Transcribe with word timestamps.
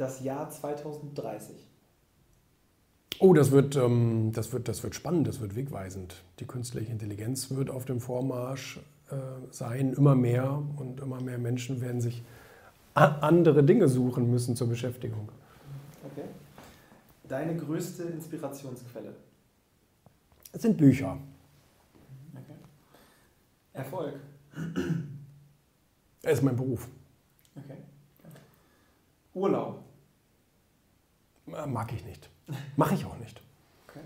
das 0.00 0.24
Jahr 0.24 0.48
2030. 0.48 1.54
Oh, 3.18 3.34
das 3.34 3.50
wird, 3.50 3.76
ähm, 3.76 4.32
das, 4.32 4.50
wird, 4.50 4.66
das 4.66 4.82
wird 4.82 4.94
spannend, 4.94 5.26
das 5.26 5.40
wird 5.40 5.54
wegweisend. 5.54 6.24
Die 6.38 6.46
künstliche 6.46 6.90
Intelligenz 6.90 7.50
wird 7.50 7.68
auf 7.68 7.84
dem 7.84 8.00
Vormarsch 8.00 8.80
äh, 9.10 9.16
sein, 9.50 9.92
immer 9.92 10.14
mehr 10.14 10.62
und 10.76 11.00
immer 11.00 11.20
mehr 11.20 11.36
Menschen 11.36 11.82
werden 11.82 12.00
sich 12.00 12.22
andere 12.94 13.62
Dinge 13.62 13.88
suchen 13.88 14.30
müssen 14.30 14.56
zur 14.56 14.68
Beschäftigung. 14.68 15.28
Okay. 16.10 16.24
Deine 17.28 17.56
größte 17.56 18.04
Inspirationsquelle? 18.04 19.14
Es 20.52 20.62
sind 20.62 20.76
Bücher. 20.78 21.18
Okay. 22.32 22.56
Erfolg? 23.74 24.14
Es 26.22 26.38
ist 26.38 26.42
mein 26.42 26.56
Beruf. 26.56 26.88
Okay. 27.54 27.76
Urlaub? 29.34 29.89
Mag 31.66 31.92
ich 31.92 32.04
nicht. 32.04 32.30
Mache 32.76 32.94
ich 32.94 33.04
auch 33.04 33.18
nicht. 33.18 33.40
Okay. 33.88 34.00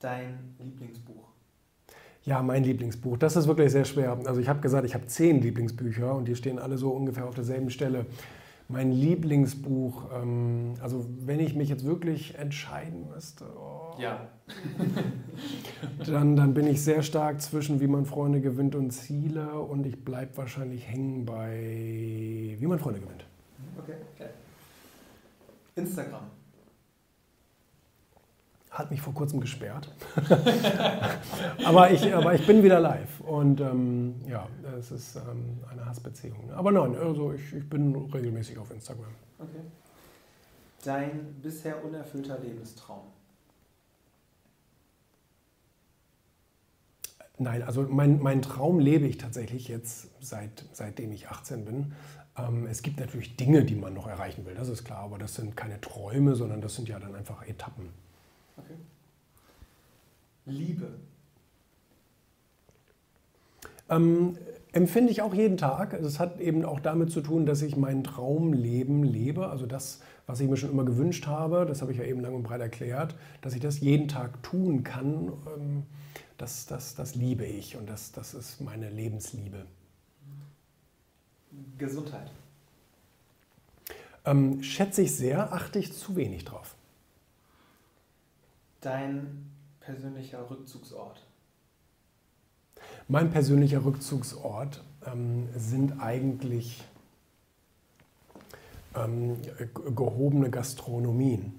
Dein 0.00 0.54
Lieblingsbuch? 0.58 1.28
Ja, 2.24 2.42
mein 2.42 2.64
Lieblingsbuch. 2.64 3.18
Das 3.18 3.36
ist 3.36 3.46
wirklich 3.46 3.70
sehr 3.70 3.84
schwer. 3.84 4.18
Also 4.24 4.40
ich 4.40 4.48
habe 4.48 4.60
gesagt, 4.60 4.86
ich 4.86 4.94
habe 4.94 5.06
zehn 5.06 5.42
Lieblingsbücher 5.42 6.14
und 6.14 6.26
die 6.26 6.36
stehen 6.36 6.58
alle 6.58 6.78
so 6.78 6.90
ungefähr 6.90 7.26
auf 7.26 7.34
derselben 7.34 7.68
Stelle. 7.70 8.06
Mein 8.68 8.92
Lieblingsbuch, 8.92 10.06
ähm, 10.14 10.74
also 10.80 11.04
wenn 11.26 11.38
ich 11.38 11.54
mich 11.54 11.68
jetzt 11.68 11.84
wirklich 11.84 12.38
entscheiden 12.38 13.10
müsste, 13.14 13.44
oh, 13.44 13.94
ja. 14.00 14.26
dann, 16.06 16.34
dann 16.34 16.54
bin 16.54 16.66
ich 16.66 16.82
sehr 16.82 17.02
stark 17.02 17.42
zwischen 17.42 17.80
Wie 17.80 17.86
man 17.86 18.06
Freunde 18.06 18.40
gewinnt 18.40 18.74
und 18.74 18.90
Ziele 18.90 19.58
und 19.58 19.84
ich 19.84 20.02
bleibe 20.02 20.34
wahrscheinlich 20.38 20.88
hängen 20.88 21.26
bei 21.26 22.56
Wie 22.58 22.66
man 22.66 22.78
Freunde 22.78 23.00
gewinnt. 23.00 23.26
Okay, 23.78 23.96
okay. 24.14 24.30
Instagram 25.76 26.30
hat 28.74 28.90
mich 28.90 29.00
vor 29.00 29.14
kurzem 29.14 29.40
gesperrt. 29.40 29.88
aber, 31.64 31.92
ich, 31.92 32.12
aber 32.12 32.34
ich 32.34 32.44
bin 32.44 32.62
wieder 32.64 32.80
live 32.80 33.20
und 33.20 33.60
ähm, 33.60 34.16
ja, 34.26 34.48
es 34.76 34.90
ist 34.90 35.14
ähm, 35.14 35.60
eine 35.70 35.86
Hassbeziehung. 35.86 36.52
Aber 36.52 36.72
nein, 36.72 36.96
also 36.96 37.32
ich, 37.32 37.54
ich 37.54 37.68
bin 37.68 37.94
regelmäßig 37.94 38.58
auf 38.58 38.72
Instagram. 38.72 39.14
Okay. 39.38 39.60
Dein 40.84 41.36
bisher 41.40 41.82
unerfüllter 41.84 42.38
Lebenstraum? 42.40 43.04
Nein, 47.38 47.62
also 47.62 47.82
mein, 47.82 48.20
mein 48.20 48.42
Traum 48.42 48.80
lebe 48.80 49.06
ich 49.06 49.18
tatsächlich 49.18 49.68
jetzt, 49.68 50.08
seit, 50.20 50.64
seitdem 50.72 51.12
ich 51.12 51.28
18 51.28 51.64
bin. 51.64 51.92
Ähm, 52.36 52.66
es 52.66 52.82
gibt 52.82 52.98
natürlich 52.98 53.36
Dinge, 53.36 53.64
die 53.64 53.74
man 53.74 53.94
noch 53.94 54.06
erreichen 54.06 54.44
will, 54.46 54.54
das 54.54 54.68
ist 54.68 54.84
klar, 54.84 55.00
aber 55.00 55.18
das 55.18 55.34
sind 55.34 55.56
keine 55.56 55.80
Träume, 55.80 56.34
sondern 56.34 56.60
das 56.60 56.74
sind 56.74 56.88
ja 56.88 56.98
dann 56.98 57.14
einfach 57.14 57.46
Etappen. 57.46 57.90
Okay. 58.56 58.74
Liebe. 60.46 60.88
Ähm, 63.88 64.36
empfinde 64.72 65.12
ich 65.12 65.22
auch 65.22 65.34
jeden 65.34 65.56
Tag. 65.56 65.92
Es 65.94 66.18
hat 66.18 66.40
eben 66.40 66.64
auch 66.64 66.80
damit 66.80 67.10
zu 67.10 67.20
tun, 67.20 67.46
dass 67.46 67.62
ich 67.62 67.76
mein 67.76 68.02
Traumleben 68.02 69.02
lebe. 69.02 69.48
Also 69.48 69.66
das, 69.66 70.00
was 70.26 70.40
ich 70.40 70.48
mir 70.48 70.56
schon 70.56 70.70
immer 70.70 70.84
gewünscht 70.84 71.26
habe, 71.26 71.66
das 71.66 71.80
habe 71.80 71.92
ich 71.92 71.98
ja 71.98 72.04
eben 72.04 72.20
lang 72.20 72.34
und 72.34 72.42
breit 72.42 72.60
erklärt, 72.60 73.14
dass 73.40 73.54
ich 73.54 73.60
das 73.60 73.80
jeden 73.80 74.08
Tag 74.08 74.42
tun 74.42 74.82
kann, 74.82 75.32
ähm, 75.56 75.82
das, 76.38 76.66
das, 76.66 76.94
das 76.94 77.14
liebe 77.14 77.44
ich 77.44 77.76
und 77.76 77.88
das, 77.88 78.12
das 78.12 78.34
ist 78.34 78.60
meine 78.60 78.90
Lebensliebe. 78.90 79.64
Gesundheit. 81.78 82.30
Ähm, 84.24 84.62
schätze 84.62 85.02
ich 85.02 85.16
sehr, 85.16 85.52
achte 85.52 85.78
ich 85.78 85.92
zu 85.92 86.16
wenig 86.16 86.44
drauf 86.44 86.74
dein 88.84 89.50
persönlicher 89.80 90.50
Rückzugsort? 90.50 91.22
Mein 93.08 93.30
persönlicher 93.30 93.84
Rückzugsort 93.84 94.82
ähm, 95.06 95.48
sind 95.56 96.00
eigentlich 96.00 96.84
ähm, 98.94 99.36
gehobene 99.94 100.50
Gastronomien. 100.50 101.58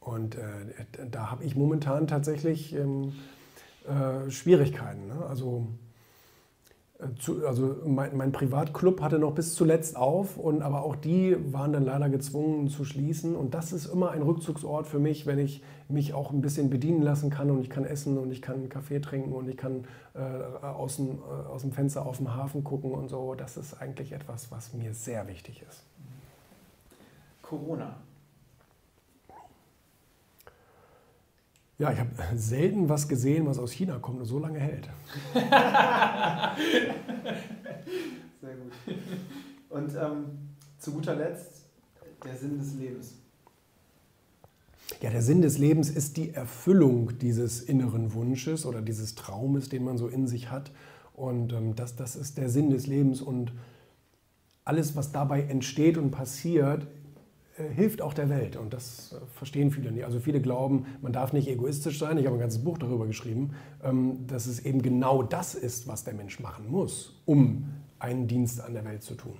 Und 0.00 0.34
äh, 0.34 0.50
da 1.10 1.30
habe 1.30 1.44
ich 1.44 1.54
momentan 1.54 2.06
tatsächlich 2.06 2.74
ähm, 2.74 3.12
äh, 3.86 4.30
Schwierigkeiten. 4.30 5.08
Ne? 5.08 5.24
Also 5.26 5.66
zu, 7.18 7.46
also 7.46 7.76
mein, 7.84 8.16
mein, 8.16 8.32
Privatclub 8.32 9.00
hatte 9.00 9.18
noch 9.18 9.34
bis 9.34 9.54
zuletzt 9.54 9.96
auf, 9.96 10.36
und, 10.36 10.62
aber 10.62 10.82
auch 10.82 10.96
die 10.96 11.36
waren 11.52 11.72
dann 11.72 11.84
leider 11.84 12.08
gezwungen 12.08 12.68
zu 12.68 12.84
schließen. 12.84 13.34
Und 13.34 13.54
das 13.54 13.72
ist 13.72 13.86
immer 13.86 14.10
ein 14.10 14.22
Rückzugsort 14.22 14.86
für 14.86 14.98
mich, 14.98 15.26
wenn 15.26 15.38
ich 15.38 15.62
mich 15.88 16.14
auch 16.14 16.30
ein 16.30 16.40
bisschen 16.40 16.70
bedienen 16.70 17.02
lassen 17.02 17.30
kann 17.30 17.50
und 17.50 17.60
ich 17.60 17.70
kann 17.70 17.84
essen 17.84 18.18
und 18.18 18.30
ich 18.30 18.40
kann 18.40 18.68
Kaffee 18.68 19.00
trinken 19.00 19.32
und 19.32 19.48
ich 19.48 19.56
kann 19.56 19.84
äh, 20.14 20.66
aus, 20.66 20.96
dem, 20.96 21.18
äh, 21.18 21.48
aus 21.48 21.62
dem 21.62 21.72
Fenster 21.72 22.06
auf 22.06 22.18
den 22.18 22.34
Hafen 22.34 22.64
gucken 22.64 22.92
und 22.92 23.08
so. 23.08 23.34
Das 23.34 23.56
ist 23.56 23.80
eigentlich 23.80 24.12
etwas, 24.12 24.50
was 24.50 24.72
mir 24.72 24.94
sehr 24.94 25.26
wichtig 25.28 25.62
ist. 25.68 25.84
Corona. 27.42 27.96
Ja, 31.78 31.90
ich 31.92 31.98
habe 31.98 32.10
selten 32.36 32.88
was 32.88 33.08
gesehen, 33.08 33.46
was 33.46 33.58
aus 33.58 33.72
China 33.72 33.98
kommt 33.98 34.20
und 34.20 34.26
so 34.26 34.38
lange 34.38 34.60
hält. 34.60 34.88
Sehr 38.40 38.54
gut. 38.56 38.72
Und 39.68 39.94
ähm, 39.96 40.24
zu 40.78 40.92
guter 40.92 41.14
Letzt 41.14 41.64
der 42.24 42.36
Sinn 42.36 42.58
des 42.58 42.74
Lebens. 42.74 43.14
Ja, 45.00 45.10
der 45.10 45.22
Sinn 45.22 45.42
des 45.42 45.58
Lebens 45.58 45.90
ist 45.90 46.16
die 46.16 46.32
Erfüllung 46.34 47.18
dieses 47.18 47.60
inneren 47.62 48.14
Wunsches 48.14 48.66
oder 48.66 48.82
dieses 48.82 49.14
Traumes, 49.14 49.68
den 49.68 49.84
man 49.84 49.98
so 49.98 50.08
in 50.08 50.28
sich 50.28 50.50
hat. 50.50 50.70
Und 51.14 51.52
ähm, 51.52 51.74
das, 51.74 51.96
das 51.96 52.14
ist 52.16 52.38
der 52.38 52.48
Sinn 52.48 52.70
des 52.70 52.86
Lebens. 52.86 53.20
Und 53.20 53.52
alles, 54.64 54.94
was 54.94 55.10
dabei 55.10 55.42
entsteht 55.42 55.98
und 55.98 56.10
passiert, 56.10 56.86
hilft 57.74 58.02
auch 58.02 58.14
der 58.14 58.28
Welt. 58.28 58.56
Und 58.56 58.72
das 58.72 59.12
äh, 59.12 59.26
verstehen 59.36 59.70
viele 59.70 59.92
nicht. 59.92 60.04
Also 60.04 60.20
viele 60.20 60.40
glauben, 60.40 60.86
man 61.02 61.12
darf 61.12 61.32
nicht 61.32 61.48
egoistisch 61.48 61.98
sein. 61.98 62.18
Ich 62.18 62.26
habe 62.26 62.36
ein 62.36 62.40
ganzes 62.40 62.62
Buch 62.62 62.78
darüber 62.78 63.06
geschrieben, 63.06 63.50
ähm, 63.82 64.26
dass 64.26 64.46
es 64.46 64.60
eben 64.60 64.82
genau 64.82 65.22
das 65.22 65.54
ist, 65.54 65.86
was 65.86 66.04
der 66.04 66.14
Mensch 66.14 66.40
machen 66.40 66.70
muss, 66.70 67.20
um 67.26 67.66
einen 67.98 68.26
Dienst 68.26 68.60
an 68.60 68.74
der 68.74 68.84
Welt 68.84 69.02
zu 69.02 69.14
tun. 69.14 69.36